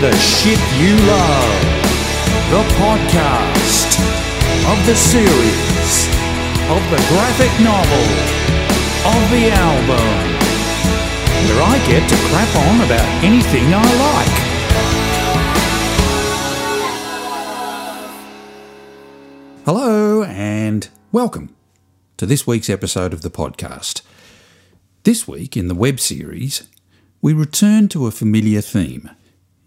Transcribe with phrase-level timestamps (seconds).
[0.00, 1.62] the shit you love.
[2.54, 3.98] The podcast
[4.70, 6.06] of the series,
[6.70, 8.06] of the graphic novel,
[9.10, 10.38] of the album,
[11.48, 14.34] where I get to crap on about anything I like.
[19.64, 21.56] Hello and welcome
[22.18, 24.02] to this week's episode of the podcast.
[25.02, 26.68] This week in the web series,
[27.20, 29.10] we return to a familiar theme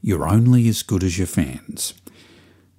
[0.01, 1.93] you're only as good as your fans.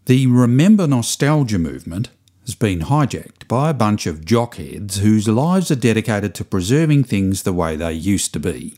[0.07, 2.11] The Remember Nostalgia movement
[2.45, 7.43] has been hijacked by a bunch of jockheads whose lives are dedicated to preserving things
[7.45, 8.77] the way they used to be,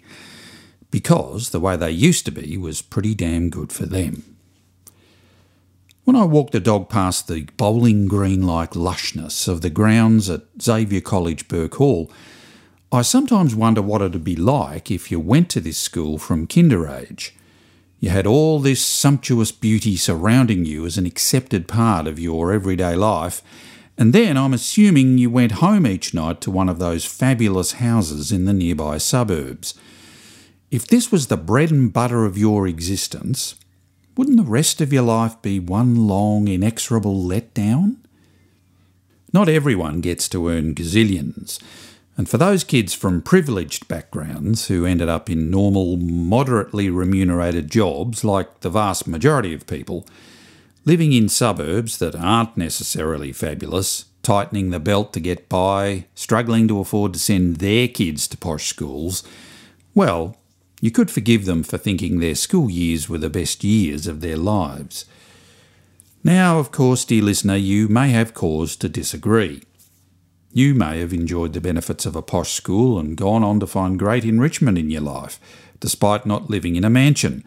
[0.90, 4.22] because the way they used to be was pretty damn good for them.
[6.04, 10.42] When I walk the dog past the bowling green like lushness of the grounds at
[10.60, 12.12] Xavier College Burke Hall,
[12.92, 16.86] I sometimes wonder what it'd be like if you went to this school from kinder
[16.86, 17.34] age.
[18.04, 22.96] You had all this sumptuous beauty surrounding you as an accepted part of your everyday
[22.96, 23.40] life,
[23.96, 28.30] and then I'm assuming you went home each night to one of those fabulous houses
[28.30, 29.72] in the nearby suburbs.
[30.70, 33.54] If this was the bread and butter of your existence,
[34.18, 37.96] wouldn't the rest of your life be one long, inexorable letdown?
[39.32, 41.58] Not everyone gets to earn gazillions.
[42.16, 48.24] And for those kids from privileged backgrounds who ended up in normal, moderately remunerated jobs,
[48.24, 50.06] like the vast majority of people,
[50.84, 56.78] living in suburbs that aren't necessarily fabulous, tightening the belt to get by, struggling to
[56.78, 59.24] afford to send their kids to posh schools,
[59.94, 60.36] well,
[60.80, 64.36] you could forgive them for thinking their school years were the best years of their
[64.36, 65.04] lives.
[66.22, 69.62] Now, of course, dear listener, you may have cause to disagree.
[70.56, 73.98] You may have enjoyed the benefits of a posh school and gone on to find
[73.98, 75.40] great enrichment in your life,
[75.80, 77.42] despite not living in a mansion.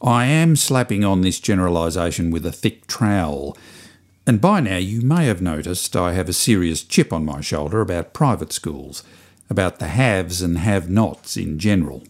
[0.00, 3.58] I am slapping on this generalisation with a thick trowel,
[4.26, 7.82] and by now you may have noticed I have a serious chip on my shoulder
[7.82, 9.04] about private schools,
[9.50, 12.04] about the haves and have nots in general.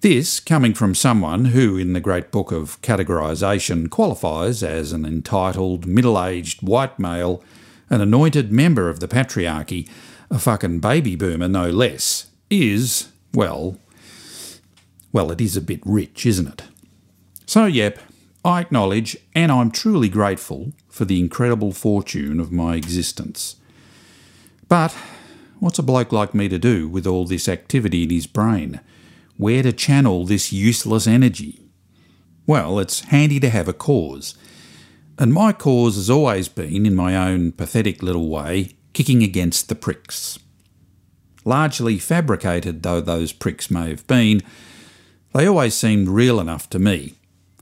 [0.00, 5.84] This coming from someone who, in the great book of categorisation, qualifies as an entitled,
[5.84, 7.44] middle aged white male,
[7.90, 9.88] an anointed member of the patriarchy,
[10.30, 13.78] a fucking baby boomer no less, is, well,
[15.12, 16.62] well, it is a bit rich, isn't it?
[17.46, 17.98] So, yep,
[18.44, 23.56] I acknowledge and I'm truly grateful for the incredible fortune of my existence.
[24.68, 24.96] But
[25.58, 28.80] what's a bloke like me to do with all this activity in his brain?
[29.40, 31.58] where to channel this useless energy?
[32.46, 34.36] Well, it's handy to have a cause.
[35.20, 39.74] And my cause has always been, in my own pathetic little way, kicking against the
[39.74, 40.38] pricks.
[41.44, 44.40] Largely fabricated though those pricks may have been,
[45.34, 47.16] they always seemed real enough to me.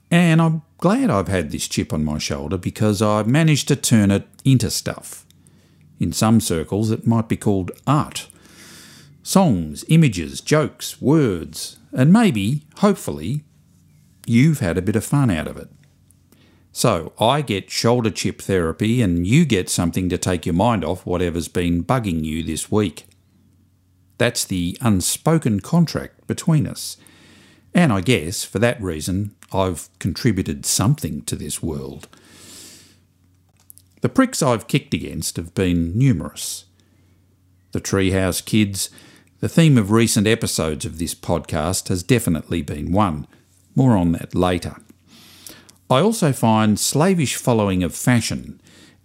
[0.09, 4.13] And I'm glad I've had this chip on my shoulder because I've managed to turn
[4.13, 5.27] it into stuff.
[5.99, 8.29] In some circles, it might be called art
[9.25, 13.43] songs, images, jokes, words, and maybe, hopefully,
[14.27, 15.69] you've had a bit of fun out of it.
[16.78, 21.05] So I get shoulder chip therapy, and you get something to take your mind off
[21.05, 23.06] whatever's been bugging you this week.
[24.16, 26.97] That's the unspoken contract between us.
[27.75, 32.06] And I guess, for that reason, I've contributed something to this world.
[34.03, 36.67] The pricks I've kicked against have been numerous.
[37.72, 38.88] The Treehouse Kids,
[39.41, 43.27] the theme of recent episodes of this podcast has definitely been one.
[43.75, 44.77] More on that later.
[45.91, 48.60] I also find slavish following of fashion,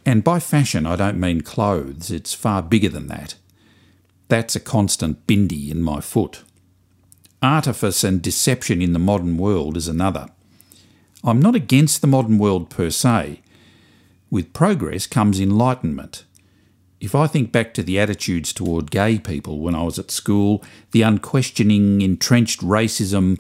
[0.06, 3.36] and by fashion I don't mean clothes, it's far bigger than that.
[4.28, 6.44] That's a constant bindi in my foot.
[7.42, 10.28] Artifice and deception in the modern world is another.
[11.24, 13.42] I'm not against the modern world per se.
[14.30, 16.26] With progress comes enlightenment
[17.04, 20.64] if I think back to the attitudes toward gay people when I was at school,
[20.92, 23.38] the unquestioning, entrenched racism,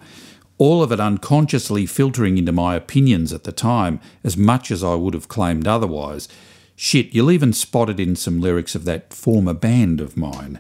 [0.57, 4.95] all of it unconsciously filtering into my opinions at the time, as much as I
[4.95, 6.27] would have claimed otherwise.
[6.75, 10.59] Shit, you'll even spot it in some lyrics of that former band of mine.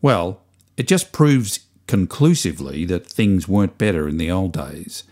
[0.00, 0.40] Well,
[0.76, 5.04] it just proves conclusively that things weren't better in the old days.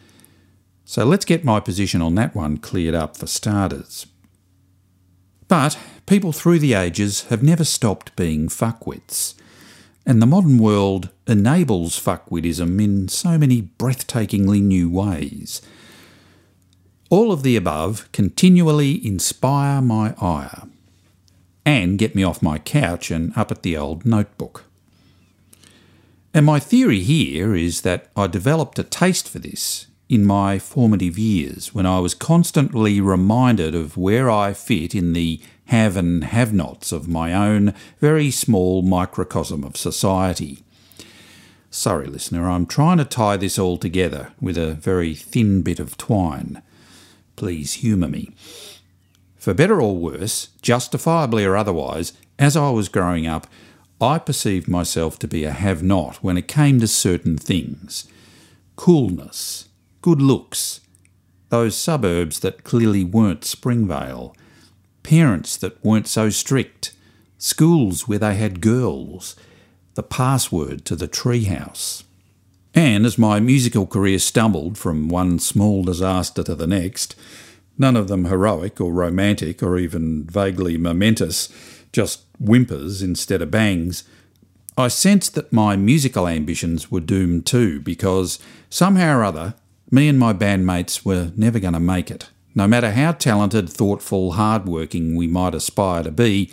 [0.85, 4.07] So let's get my position on that one cleared up for starters.
[5.49, 9.35] But people through the ages have never stopped being fuckwits.
[10.05, 15.63] And the modern world enables fuckwittism in so many breathtakingly new ways.
[17.09, 20.63] All of the above continually inspire my ire
[21.65, 24.65] and get me off my couch and up at the old notebook.
[26.35, 31.19] And my theory here is that I developed a taste for this in my formative
[31.19, 36.53] years when I was constantly reminded of where I fit in the have and have
[36.53, 40.63] nots of my own very small microcosm of society.
[41.71, 45.97] Sorry, listener, I'm trying to tie this all together with a very thin bit of
[45.97, 46.63] twine.
[47.37, 48.31] Please humour me.
[49.37, 53.47] For better or worse, justifiably or otherwise, as I was growing up,
[54.01, 58.07] I perceived myself to be a have not when it came to certain things
[58.75, 59.69] coolness,
[60.01, 60.81] good looks,
[61.51, 64.35] those suburbs that clearly weren't Springvale,
[65.03, 66.93] parents that weren't so strict,
[67.39, 69.37] schools where they had girls,
[69.95, 72.05] the password to the treehouse.
[72.75, 77.15] And as my musical career stumbled from one small disaster to the next,
[77.77, 81.51] none of them heroic or romantic or even vaguely momentous,
[81.93, 84.05] just whimpers instead of bangs,
[84.77, 88.39] I sensed that my musical ambitions were doomed too, because
[88.71, 89.55] somehow or other,
[89.91, 92.31] me and my bandmates were never going to make it.
[92.55, 96.53] No matter how talented, thoughtful, hard-working we might aspire to be,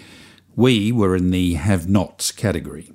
[0.55, 2.91] we were in the have-nots category.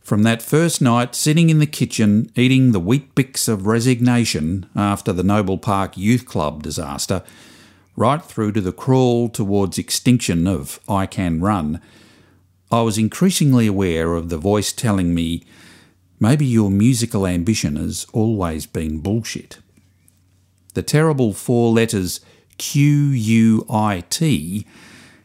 [0.00, 5.22] From that first night sitting in the kitchen eating the Weet-Bix of resignation after the
[5.22, 7.22] Noble Park Youth Club disaster,
[7.96, 11.80] right through to the crawl towards extinction of I Can Run,
[12.70, 15.44] I was increasingly aware of the voice telling me,
[16.18, 19.58] maybe your musical ambition has always been bullshit.
[20.74, 22.20] The terrible four letters
[22.58, 24.66] Q U I T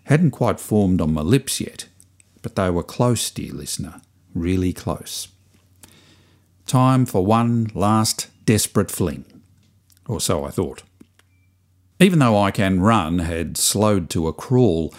[0.05, 1.87] hadn't quite formed on my lips yet,
[2.41, 4.01] but they were close, dear listener,
[4.33, 5.27] really close.
[6.65, 9.25] Time for one last desperate fling.
[10.07, 10.83] Or so I thought.
[11.99, 14.93] Even though I Can Run had slowed to a crawl,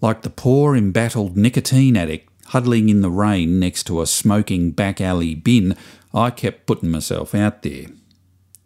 [0.00, 5.00] like the poor embattled nicotine addict huddling in the rain next to a smoking back
[5.00, 5.76] alley bin,
[6.12, 7.86] I kept putting myself out there,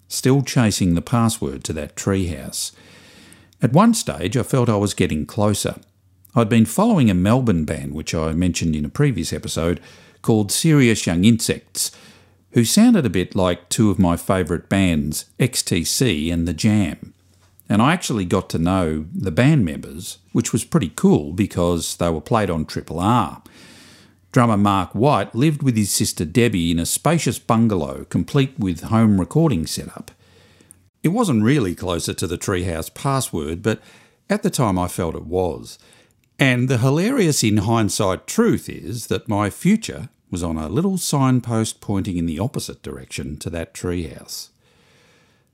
[0.09, 2.73] still chasing the password to that treehouse.
[3.63, 5.77] At one stage, I felt I was getting closer.
[6.35, 9.81] I'd been following a Melbourne band, which I mentioned in a previous episode,
[10.23, 11.91] called Serious Young Insects,
[12.53, 17.15] who sounded a bit like two of my favourite bands, XTC and The Jam.
[17.69, 22.09] And I actually got to know the band members, which was pretty cool because they
[22.09, 23.43] were played on Triple R.
[24.31, 29.19] Drummer Mark White lived with his sister Debbie in a spacious bungalow complete with home
[29.19, 30.11] recording setup.
[31.03, 33.81] It wasn't really closer to the treehouse password, but
[34.29, 35.79] at the time I felt it was.
[36.39, 41.81] And the hilarious in hindsight truth is that my future was on a little signpost
[41.81, 44.51] pointing in the opposite direction to that treehouse.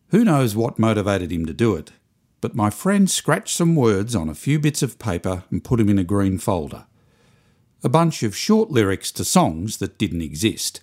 [0.09, 1.93] Who knows what motivated him to do it,
[2.41, 5.88] but my friend scratched some words on a few bits of paper and put them
[5.88, 6.87] in a green folder.
[7.84, 10.81] A bunch of short lyrics to songs that didn't exist.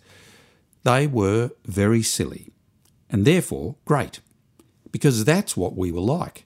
[0.83, 2.53] They were very silly,
[3.09, 4.19] and therefore great,
[4.91, 6.45] because that's what we were like.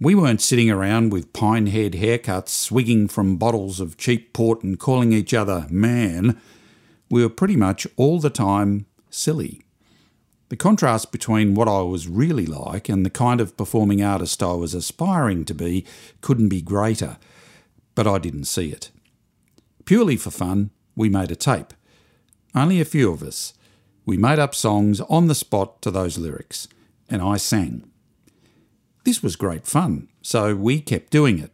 [0.00, 4.80] We weren't sitting around with pine head haircuts, swigging from bottles of cheap port and
[4.80, 6.40] calling each other man.
[7.08, 9.62] We were pretty much all the time silly.
[10.48, 14.54] The contrast between what I was really like and the kind of performing artist I
[14.54, 15.86] was aspiring to be
[16.20, 17.16] couldn't be greater,
[17.94, 18.90] but I didn't see it.
[19.84, 21.74] Purely for fun, we made a tape.
[22.54, 23.54] Only a few of us.
[24.06, 26.68] We made up songs on the spot to those lyrics,
[27.08, 27.90] and I sang.
[29.04, 31.52] This was great fun, so we kept doing it.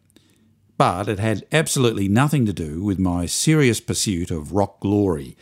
[0.78, 5.36] But it had absolutely nothing to do with my serious pursuit of rock glory.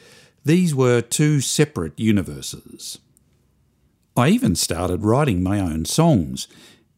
[0.44, 2.98] These were two separate universes.
[4.16, 6.48] I even started writing my own songs.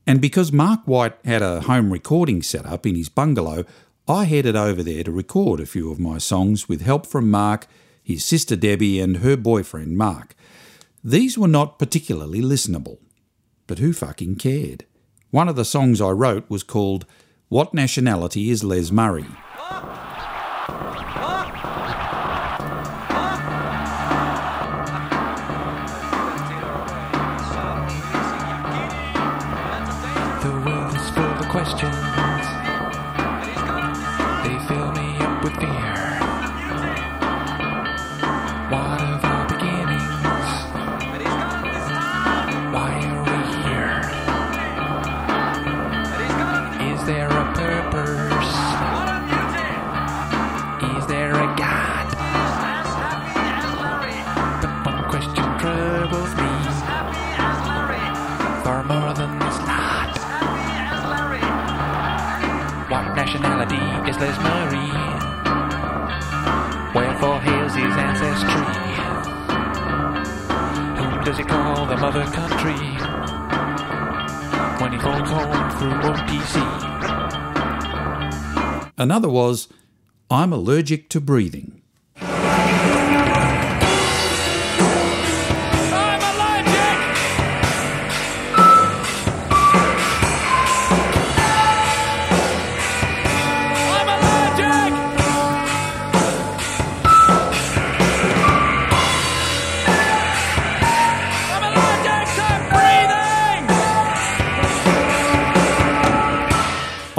[0.06, 3.64] And because Mark White had a home recording set up in his bungalow,
[4.10, 7.68] I headed over there to record a few of my songs with help from Mark,
[8.02, 10.34] his sister Debbie, and her boyfriend Mark.
[11.04, 12.98] These were not particularly listenable,
[13.68, 14.84] but who fucking cared?
[15.30, 17.06] One of the songs I wrote was called
[17.48, 19.26] What Nationality is Les Murray?
[64.20, 64.90] Les Murray.
[66.94, 68.66] Wherefore hails his ancestry?
[70.98, 72.76] Whom does he call the mother country
[74.78, 76.60] when he phones home through OTC?
[78.98, 79.68] Another was,
[80.30, 81.79] I'm allergic to breathing.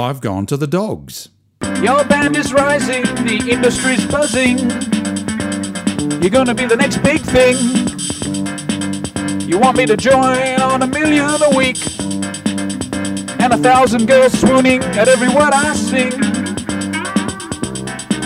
[0.02, 1.28] I've gone to the dogs.
[1.80, 4.58] Your band is rising, the industry's buzzing.
[6.20, 7.56] You're gonna be the next big thing.
[9.48, 11.78] You want me to join on a million a week,
[13.40, 16.12] and a thousand girls swooning at every word I sing.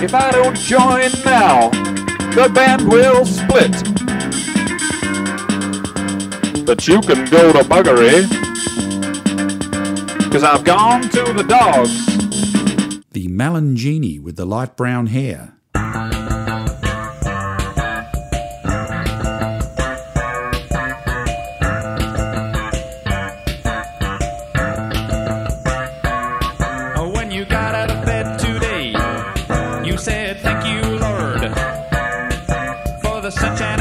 [0.03, 1.69] If I don't join now,
[2.35, 3.73] the band will split.
[6.65, 8.46] But you can go to Buggery,
[10.31, 12.07] cause I've gone to the dogs.
[13.11, 15.55] The Malangini with the light brown hair.
[26.99, 28.89] Oh, When you got out of bed today,
[29.85, 31.41] you said, Thank you, Lord,
[33.03, 33.81] for the sunshine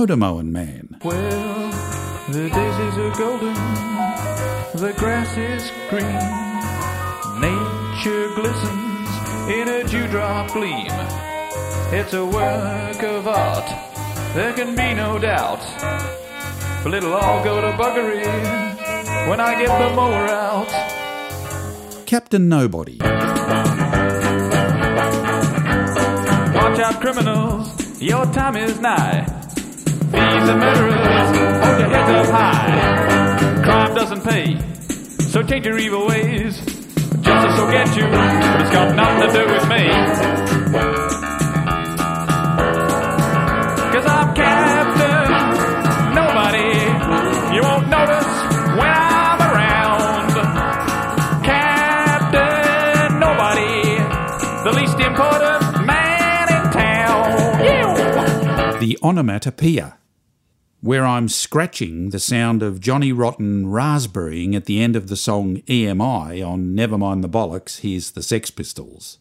[0.00, 0.96] Motor Mowing Man.
[1.04, 1.70] Well,
[2.30, 3.52] the daisies are golden,
[4.72, 6.06] the grass is green,
[7.38, 9.10] nature glistens
[9.50, 10.90] in a dewdrop gleam.
[11.92, 13.68] It's a work of art,
[14.32, 15.60] there can be no doubt.
[16.82, 18.24] But it'll all go to buggery
[19.28, 20.70] when I get the mower out.
[22.06, 22.96] Captain Nobody.
[26.56, 29.39] Watch out, criminals, your time is nigh.
[30.12, 31.30] Murderers,
[31.64, 33.62] hold your heads up high.
[33.62, 34.58] Crime doesn't pay,
[35.28, 36.58] so change your evil ways.
[37.20, 39.88] Justice will get you, but it's got nothing to do with me.
[43.92, 45.30] Cause I'm Captain
[46.14, 46.70] Nobody.
[47.54, 48.30] You won't notice
[48.78, 50.32] when I'm around.
[51.44, 53.98] Captain Nobody,
[54.64, 57.24] the least important man in town.
[57.64, 58.78] Yeah.
[58.80, 59.98] The Onomatopoeia,
[60.82, 65.58] where I'm scratching the sound of Johnny Rotten raspberrying at the end of the song
[65.66, 69.18] EMI on Never Mind the Bollocks, Here's the Sex Pistols.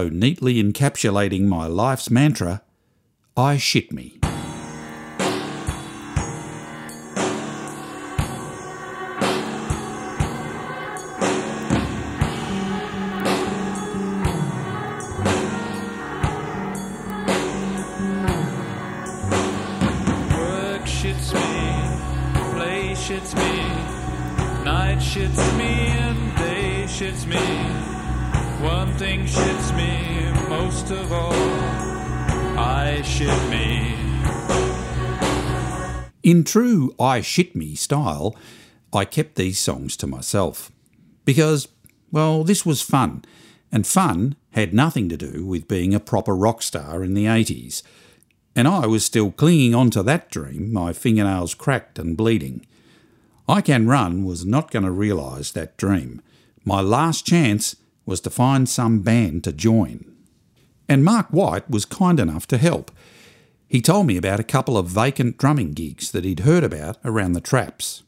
[0.00, 2.62] So neatly encapsulating my life's mantra,
[3.36, 4.18] I shit me.
[20.32, 21.52] Work shits me,
[22.54, 25.72] play shits me, night shits me,
[26.06, 27.79] and day shits me.
[28.62, 30.10] One thing shits me
[30.50, 33.94] most of all, I shit me.
[36.22, 38.36] In true I shit me style,
[38.92, 40.70] I kept these songs to myself.
[41.24, 41.68] Because,
[42.12, 43.24] well, this was fun,
[43.72, 47.82] and fun had nothing to do with being a proper rock star in the 80s.
[48.54, 52.66] And I was still clinging on to that dream, my fingernails cracked and bleeding.
[53.48, 56.20] I Can Run was not going to realise that dream.
[56.64, 57.76] My last chance
[58.10, 60.04] was to find some band to join.
[60.88, 62.90] And Mark White was kind enough to help.
[63.68, 67.32] He told me about a couple of vacant drumming gigs that he'd heard about around
[67.32, 68.02] the traps.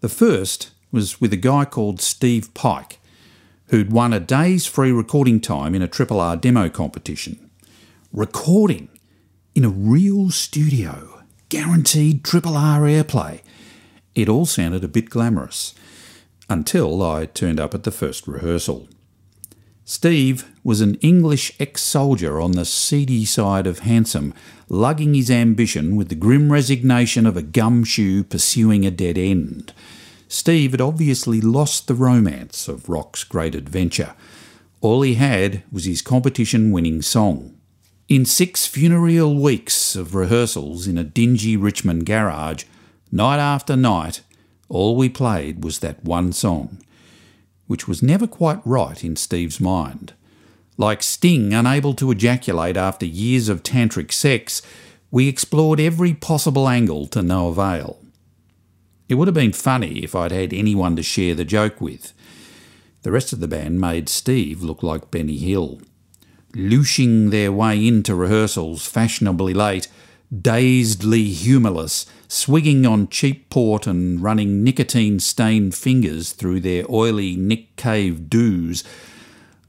[0.00, 3.00] The first was with a guy called Steve Pike,
[3.66, 7.50] who'd won a day's free recording time in a Triple R demo competition.
[8.12, 8.88] Recording
[9.54, 11.22] in a real studio.
[11.48, 13.40] guaranteed triple R airplay.
[14.14, 15.74] It all sounded a bit glamorous
[16.48, 18.88] until I turned up at the first rehearsal.
[19.90, 24.34] Steve was an English ex soldier on the seedy side of handsome,
[24.68, 29.72] lugging his ambition with the grim resignation of a gumshoe pursuing a dead end.
[30.28, 34.14] Steve had obviously lost the romance of rock's great adventure.
[34.82, 37.56] All he had was his competition winning song.
[38.10, 42.64] In six funereal weeks of rehearsals in a dingy Richmond garage,
[43.10, 44.20] night after night,
[44.68, 46.78] all we played was that one song,
[47.68, 50.14] which was never quite right in Steve's mind.
[50.76, 54.62] Like Sting, unable to ejaculate after years of tantric sex,
[55.10, 58.00] we explored every possible angle to no avail.
[59.08, 62.12] It would have been funny if I'd had anyone to share the joke with.
[63.02, 65.80] The rest of the band made Steve look like Benny Hill.
[66.54, 69.88] Looshing their way into rehearsals fashionably late,
[70.30, 77.76] dazedly humorless, swigging on cheap port and running nicotine stained fingers through their oily Nick
[77.76, 78.84] Cave doos,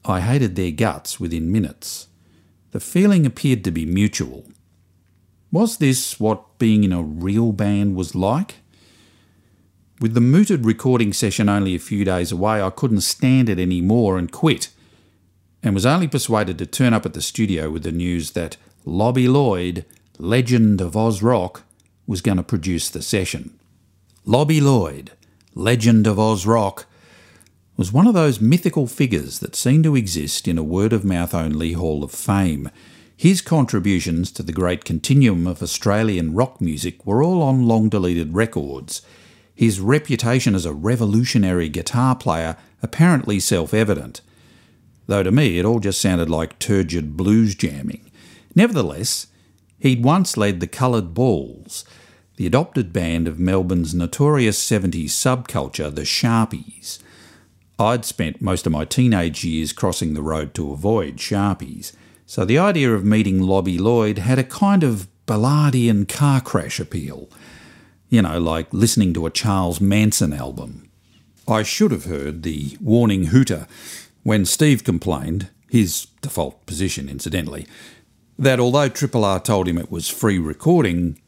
[0.06, 2.08] I hated their guts within minutes.
[2.72, 4.46] The feeling appeared to be mutual.
[5.52, 8.56] Was this what being in a real band was like?
[10.00, 13.82] With the mooted recording session only a few days away, I couldn't stand it any
[13.82, 14.70] more and quit,
[15.62, 19.28] and was only persuaded to turn up at the studio with the news that Lobby
[19.28, 19.84] Loyde,
[20.22, 21.64] legend of Oz Rock,
[22.06, 23.58] was going to produce the session.
[24.26, 25.12] Lobby Loyde,
[25.56, 26.86] legend of Oz Rock,
[27.78, 31.34] was one of those mythical figures that seem to exist in a word of mouth
[31.34, 32.70] only Hall of Fame.
[33.16, 38.34] His contributions to the great continuum of Australian rock music were all on long deleted
[38.34, 39.02] records.
[39.56, 44.20] His reputation as a revolutionary guitar player apparently self evident,
[45.08, 48.12] though to me it all just sounded like turgid blues jamming.
[48.54, 49.28] Nevertheless,
[49.80, 51.86] he'd once led the Coloured Balls,
[52.38, 57.00] the adopted band of Melbourne's notorious 70s subculture, the Sharpies.
[57.78, 61.94] I'd spent most of my teenage years crossing the road to avoid Sharpies,
[62.26, 67.30] so the idea of meeting Lobby Loyde had a kind of Ballardian car crash appeal.
[68.10, 70.90] You know, like listening to a Charles Manson album.
[71.48, 73.68] I should have heard the warning hooter
[74.24, 77.68] when Steve complained, his default position incidentally,
[78.40, 81.20] that although Triple R told him it was free recording,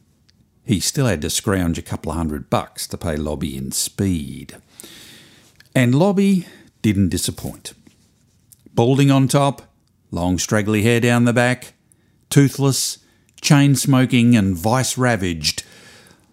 [0.64, 4.56] he still had to scrounge a couple of hundred bucks to pay Lobby in speed.
[5.76, 6.48] And Lobby
[6.82, 7.74] didn't disappoint.
[8.74, 9.64] Balding on top,
[10.10, 11.74] long straggly hair down the back,
[12.30, 13.00] toothless,
[13.42, 15.64] chain smoking, and vice ravaged,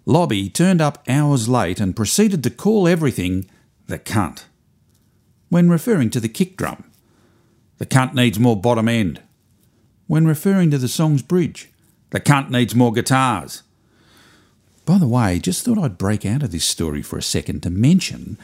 [0.06, 3.50] Lobby turned up hours late and proceeded to call everything
[3.88, 4.44] the cunt.
[5.48, 6.84] When referring to the kick drum,
[7.78, 9.22] the cunt needs more bottom end.
[10.08, 11.68] When referring to the song's bridge,
[12.10, 13.62] the cunt needs more guitars.
[14.86, 17.70] By the way, just thought I'd break out of this story for a second to
[17.70, 18.38] mention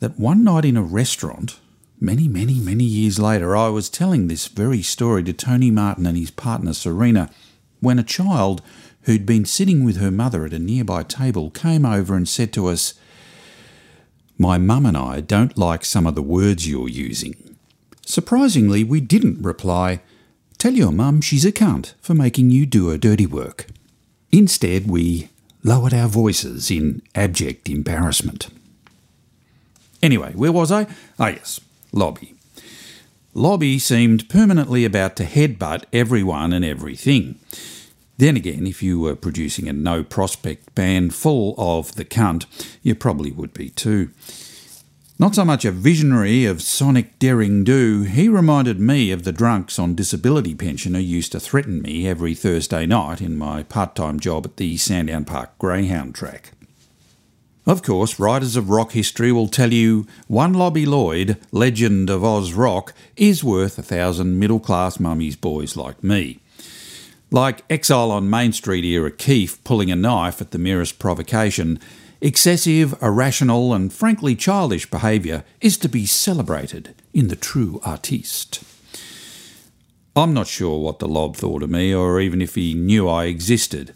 [0.00, 1.60] that one night in a restaurant,
[2.00, 6.18] many, many, many years later, I was telling this very story to Tony Martin and
[6.18, 7.30] his partner Serena
[7.78, 8.60] when a child
[9.02, 12.66] who'd been sitting with her mother at a nearby table came over and said to
[12.66, 12.94] us,
[14.36, 17.56] My mum and I don't like some of the words you're using.
[18.04, 20.00] Surprisingly, we didn't reply,
[20.58, 23.66] Tell your mum she's a cunt for making you do her dirty work.
[24.32, 25.28] Instead, we
[25.62, 28.48] lowered our voices in abject embarrassment.
[30.02, 30.86] Anyway, where was I?
[31.18, 31.60] Ah, yes,
[31.92, 32.34] Lobby.
[33.34, 37.38] Lobby seemed permanently about to headbutt everyone and everything.
[38.16, 42.46] Then again, if you were producing a no prospect band full of the cunt,
[42.82, 44.10] you probably would be too.
[45.18, 49.78] Not so much a visionary of sonic daring do, he reminded me of the drunks
[49.78, 54.20] on disability pension who used to threaten me every Thursday night in my part time
[54.20, 56.52] job at the Sandown Park Greyhound track.
[57.64, 62.52] Of course, writers of rock history will tell you one Lobby Loyde, legend of Oz
[62.52, 66.40] rock, is worth a thousand middle class mummies boys like me.
[67.30, 71.80] Like Exile on Main Street era Keef pulling a knife at the merest provocation,
[72.26, 78.64] excessive, irrational, and frankly childish behaviour is to be celebrated in the true artiste.
[80.16, 83.26] I'm not sure what the lob thought of me, or even if he knew I
[83.26, 83.94] existed,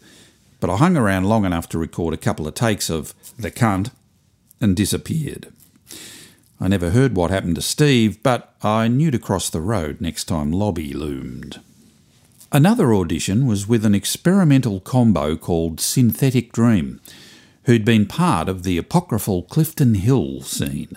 [0.61, 3.91] but I hung around long enough to record a couple of takes of The Cunt
[4.61, 5.51] and disappeared.
[6.57, 10.25] I never heard what happened to Steve, but I knew to cross the road next
[10.25, 11.59] time Lobby loomed.
[12.53, 17.01] Another audition was with an experimental combo called Synthetic Dream,
[17.63, 20.91] who'd been part of the apocryphal Clifton Hill scene.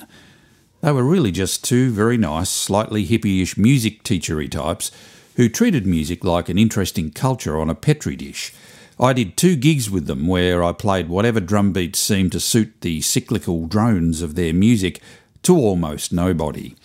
[0.80, 4.90] They were really just two very nice, slightly hippie-ish music teachery types
[5.36, 8.52] who treated music like an interesting culture on a petri dish,
[8.98, 12.80] I did two gigs with them where I played whatever drum beats seemed to suit
[12.80, 15.00] the cyclical drones of their music
[15.42, 16.76] to almost nobody.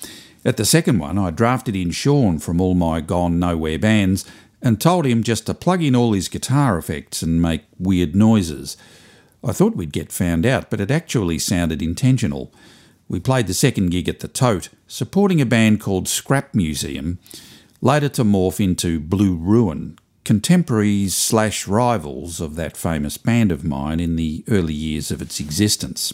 [0.44, 4.26] At the second one, I drafted in Sean from all my Gone Nowhere bands
[4.62, 8.76] and told him just to plug in all his guitar effects and make weird noises.
[9.44, 12.54] I thought we'd get found out, but it actually sounded intentional.
[13.08, 17.20] We played the second gig at the Tote, supporting a band called Scrap Museum,
[17.82, 24.00] later to morph into Blue Ruin, contemporaries slash rivals of that famous band of mine
[24.00, 26.14] in the early years of its existence.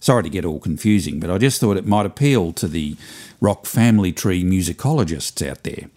[0.00, 2.96] Sorry to get all confusing, but I just thought it might appeal to the
[3.40, 5.90] rock family tree musicologists out there.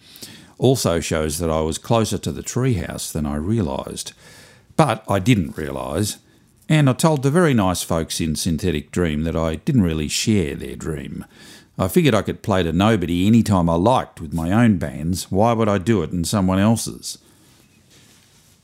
[0.58, 4.12] Also shows that I was closer to the treehouse than I realised.
[4.76, 6.18] But I didn't realise,
[6.68, 10.54] and I told the very nice folks in Synthetic Dream that I didn't really share
[10.54, 11.24] their dream.
[11.78, 15.30] I figured I could play to nobody any time I liked with my own bands.
[15.30, 17.18] Why would I do it in someone else's?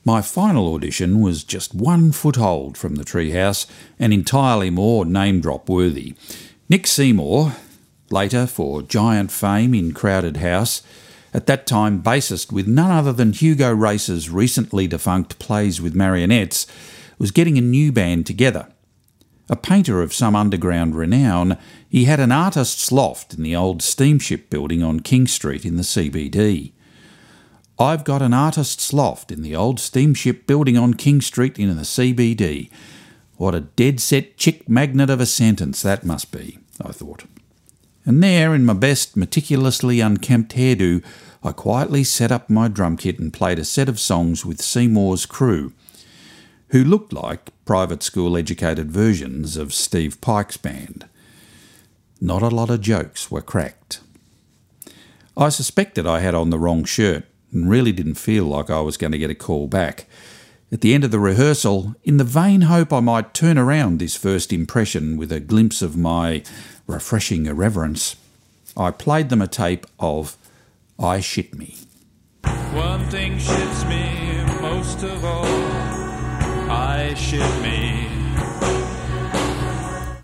[0.04, 3.66] My final audition was just one foothold from the treehouse
[4.00, 6.14] and entirely more name drop worthy.
[6.68, 7.52] Nick Seymour,
[8.10, 10.82] later for giant fame in Crowded House,
[11.32, 16.66] at that time bassist with none other than Hugo Race's recently defunct Plays with Marionettes,
[17.22, 18.66] was getting a new band together.
[19.48, 21.56] A painter of some underground renown,
[21.88, 25.85] he had an artist's loft in the old steamship building on King Street in the
[25.85, 26.72] CBD.
[27.78, 31.85] I've got an artist's loft in the old steamship building on King Street in the
[31.85, 32.70] CBD.
[33.37, 37.22] What a dead set chick magnet of a sentence that must be, I thought.
[38.04, 41.04] And there, in my best meticulously unkempt hairdo,
[41.44, 45.24] I quietly set up my drum kit and played a set of songs with Seymour's
[45.24, 45.72] crew,
[46.72, 51.06] who looked like private school educated versions of Steve Pike's band.
[52.18, 54.00] Not a lot of jokes were cracked.
[55.37, 58.96] I suspected I had on the wrong shirt and really didn't feel like I was
[58.96, 60.06] going to get a call back.
[60.72, 64.16] At the end of the rehearsal, in the vain hope I might turn around this
[64.16, 66.42] first impression with a glimpse of my
[66.87, 68.16] refreshing irreverence,
[68.78, 70.38] I played them a tape of
[70.98, 71.76] I Shit Me.
[72.72, 75.91] One thing shits me most of all.
[76.72, 78.08] I shit me.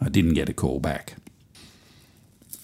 [0.00, 1.16] I didn't get a call back.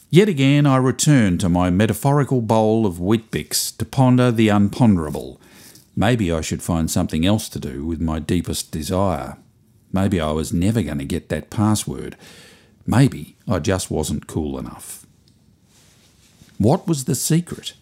[0.09, 5.39] Yet again I returned to my metaphorical bowl of Weet-Bix to ponder the unponderable.
[5.95, 9.37] Maybe I should find something else to do with my deepest desire.
[9.93, 12.17] Maybe I was never going to get that password.
[12.87, 15.05] Maybe I just wasn't cool enough.
[16.57, 17.75] What was the secret?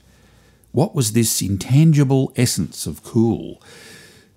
[0.72, 3.62] What was this intangible essence of cool?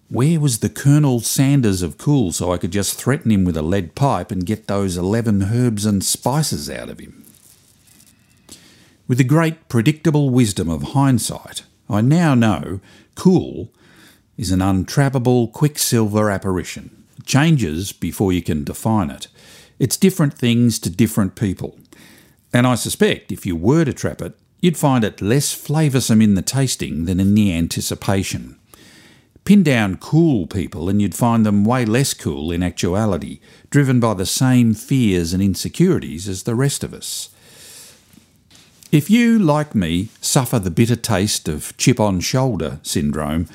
[0.07, 3.63] Where was the Colonel Sanders of cool so I could just threaten him with a
[3.63, 7.25] lead pipe and get those 11 herbs and spices out of him?
[9.07, 12.81] With the great predictable wisdom of hindsight, I now know
[13.15, 13.71] cool
[14.37, 17.03] is an untrappable quicksilver apparition.
[17.17, 19.27] It changes before you can define it.
[19.79, 21.79] It's different things to different people.
[22.53, 26.35] And I suspect if you were to trap it, you'd find it less flavoursome in
[26.35, 28.59] the tasting than in the anticipation.
[29.45, 34.15] Pin down cool people and you'd find them way less cool in actuality, driven by
[34.15, 37.29] the same fears and insecurities as the rest of us.
[38.91, 43.47] If you, like me, suffer the bitter taste of chip on shoulder syndrome,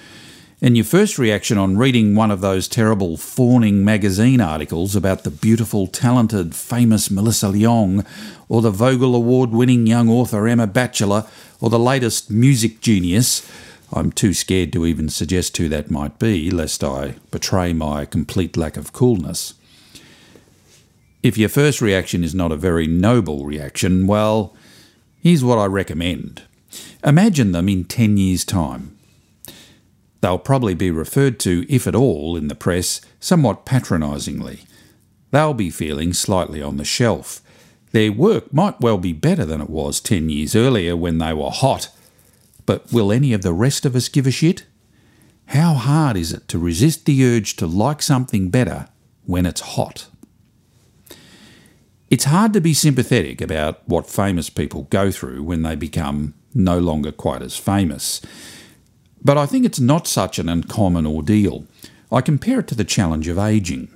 [0.63, 5.31] and your first reaction on reading one of those terrible fawning magazine articles about the
[5.31, 8.07] beautiful, talented, famous Melissa Leong,
[8.49, 11.27] or the Vogel Award winning young author Emma Batchelor,
[11.61, 13.51] or the latest music genius,
[13.93, 18.57] I'm too scared to even suggest who that might be, lest I betray my complete
[18.57, 19.55] lack of coolness.
[21.23, 24.55] If your first reaction is not a very noble reaction, well,
[25.21, 26.43] here's what I recommend.
[27.05, 28.97] Imagine them in 10 years' time.
[30.21, 34.61] They'll probably be referred to, if at all, in the press, somewhat patronisingly.
[35.31, 37.41] They'll be feeling slightly on the shelf.
[37.93, 41.51] Their work might well be better than it was 10 years earlier when they were
[41.51, 41.89] hot.
[42.67, 44.65] But will any of the rest of us give a shit?
[45.47, 48.89] How hard is it to resist the urge to like something better
[49.25, 50.07] when it's hot?
[52.09, 56.79] It's hard to be sympathetic about what famous people go through when they become no
[56.79, 58.21] longer quite as famous.
[59.23, 61.67] But I think it's not such an uncommon ordeal.
[62.11, 63.89] I compare it to the challenge of ageing.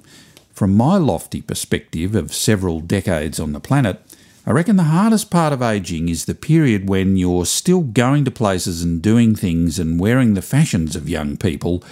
[0.52, 4.00] From my lofty perspective of several decades on the planet,
[4.46, 8.30] I reckon the hardest part of ageing is the period when you're still going to
[8.30, 11.82] places and doing things and wearing the fashions of young people,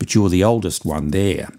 [0.00, 1.50] but you're the oldest one there.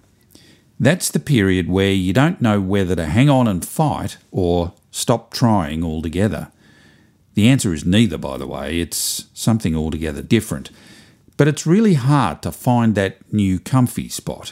[0.77, 5.33] That's the period where you don't know whether to hang on and fight or stop
[5.33, 6.51] trying altogether.
[7.35, 10.69] The answer is neither, by the way, it's something altogether different.
[11.37, 14.51] But it's really hard to find that new comfy spot,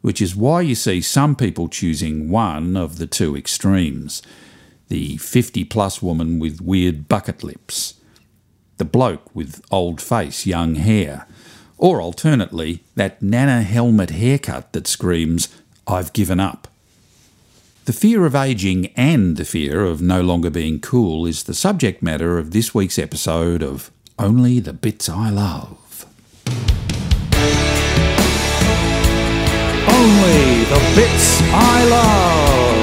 [0.00, 4.22] which is why you see some people choosing one of the two extremes
[4.88, 7.94] the 50 plus woman with weird bucket lips,
[8.76, 11.26] the bloke with old face, young hair,
[11.78, 15.48] or alternately, that Nana helmet haircut that screams,
[15.86, 16.68] I've given up.
[17.84, 22.02] The fear of ageing and the fear of no longer being cool is the subject
[22.02, 26.06] matter of this week's episode of Only the Bits I Love.
[29.86, 32.73] Only the Bits I Love.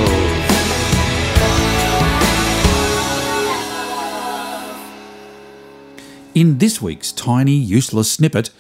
[6.34, 8.52] In this week's tiny, useless snippet,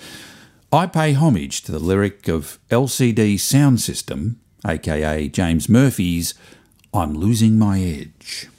[0.73, 6.33] I pay homage to the lyric of LCD Sound System, aka James Murphy's
[6.93, 8.49] I'm Losing My Edge.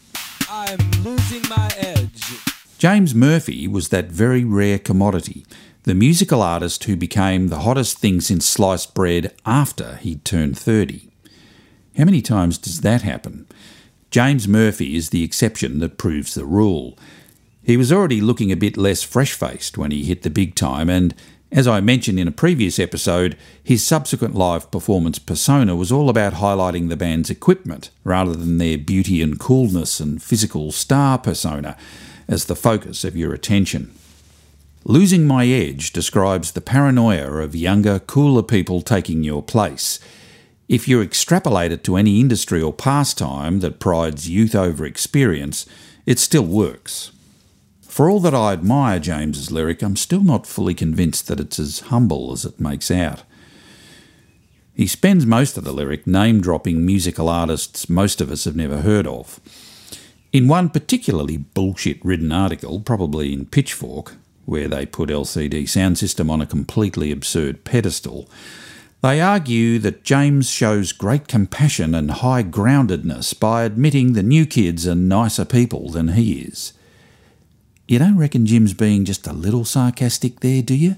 [0.49, 2.39] I'm losing my edge.
[2.79, 5.45] James Murphy was that very rare commodity,
[5.83, 11.11] the musical artist who became the hottest thing since sliced bread after he'd turned 30.
[11.99, 13.47] How many times does that happen?
[14.11, 16.99] James Murphy is the exception that proves the rule.
[17.65, 20.91] He was already looking a bit less fresh faced when he hit the big time,
[20.91, 21.15] and
[21.53, 26.35] as I mentioned in a previous episode, his subsequent live performance persona was all about
[26.35, 31.77] highlighting the band's equipment rather than their beauty and coolness and physical star persona
[32.27, 33.95] as the focus of your attention.
[34.85, 40.01] Losing My Edge describes the paranoia of younger, cooler people taking your place.
[40.69, 45.67] If you extrapolate it to any industry or pastime that prides youth over experience,
[46.07, 47.13] it still works.
[47.93, 51.81] For all that I admire James's lyric, I'm still not fully convinced that it's as
[51.81, 53.23] humble as it makes out.
[54.73, 58.81] He spends most of the lyric name dropping musical artists most of us have never
[58.81, 59.41] heard of.
[60.33, 64.15] In one particularly bullshit ridden article, probably in Pitchfork,
[64.47, 68.27] where they put LCD Sound System on a completely absurd pedestal,
[69.03, 74.89] they argue that James shows great compassion and high groundedness by admitting the new kids
[74.89, 76.73] are nicer people than he is.
[77.87, 80.97] You don't reckon Jim's being just a little sarcastic there, do you?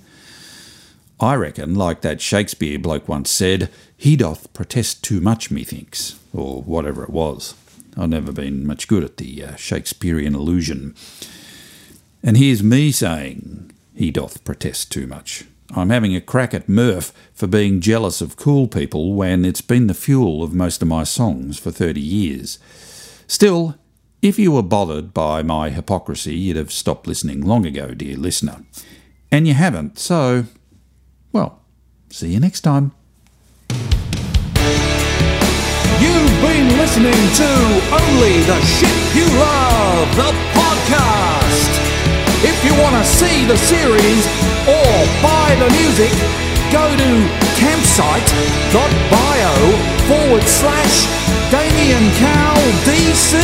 [1.20, 6.62] I reckon, like that Shakespeare bloke once said, he doth protest too much, methinks, or
[6.62, 7.54] whatever it was.
[7.96, 10.94] I've never been much good at the uh, Shakespearean illusion.
[12.22, 15.44] And here's me saying, he doth protest too much.
[15.74, 19.86] I'm having a crack at Murph for being jealous of cool people when it's been
[19.86, 22.58] the fuel of most of my songs for 30 years.
[23.26, 23.76] Still,
[24.24, 28.64] if you were bothered by my hypocrisy, you'd have stopped listening long ago, dear listener.
[29.30, 30.46] And you haven't, so,
[31.30, 31.60] well,
[32.08, 32.92] see you next time.
[36.00, 37.50] You've been listening to
[37.92, 41.72] Only the Shit You Love, the podcast.
[42.48, 44.26] If you want to see the series
[44.64, 46.43] or buy the music,
[46.74, 49.54] go to campsite.bio
[50.08, 51.06] forward slash
[51.52, 53.38] Damian Cowell DC.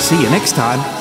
[0.00, 0.97] See you next time.